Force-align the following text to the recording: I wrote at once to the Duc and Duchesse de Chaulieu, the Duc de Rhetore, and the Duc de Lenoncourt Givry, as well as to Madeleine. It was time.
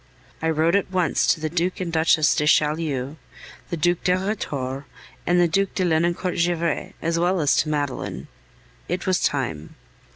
I 0.41 0.49
wrote 0.49 0.73
at 0.73 0.89
once 0.91 1.27
to 1.27 1.39
the 1.39 1.47
Duc 1.47 1.79
and 1.79 1.93
Duchesse 1.93 2.33
de 2.33 2.47
Chaulieu, 2.47 3.17
the 3.69 3.77
Duc 3.77 4.03
de 4.03 4.17
Rhetore, 4.17 4.87
and 5.27 5.39
the 5.39 5.47
Duc 5.47 5.75
de 5.75 5.85
Lenoncourt 5.85 6.37
Givry, 6.39 6.93
as 7.03 7.19
well 7.19 7.39
as 7.39 7.55
to 7.57 7.69
Madeleine. 7.69 8.27
It 8.89 9.05
was 9.05 9.19
time. 9.21 9.75